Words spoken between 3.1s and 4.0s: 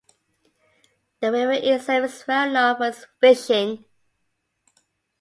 fishing.